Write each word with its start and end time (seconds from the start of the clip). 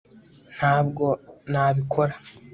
ntabwo 0.57 1.05
nabikora 1.51 2.13